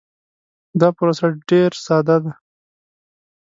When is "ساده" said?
1.85-2.17